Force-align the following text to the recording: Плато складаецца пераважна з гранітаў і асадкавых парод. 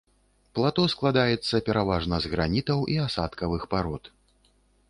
Плато 0.59 0.85
складаецца 0.93 1.61
пераважна 1.69 2.15
з 2.25 2.33
гранітаў 2.33 2.79
і 2.97 2.99
асадкавых 3.07 3.61
парод. 3.75 4.03